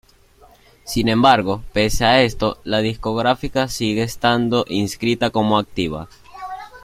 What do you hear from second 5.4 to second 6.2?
"activa".